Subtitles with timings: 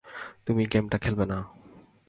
[0.45, 1.37] তুমি গেমটা খেলবে না।